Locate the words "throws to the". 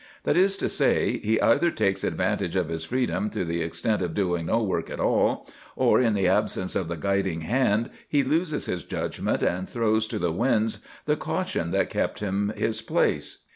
9.69-10.31